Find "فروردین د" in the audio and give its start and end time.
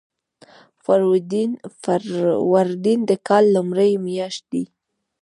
0.83-3.11